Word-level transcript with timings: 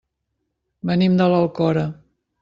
Venim 0.91 1.19
de 1.21 1.27
l'Alcora. 1.33 1.83